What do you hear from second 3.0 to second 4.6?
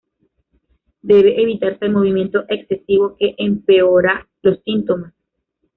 que empeora los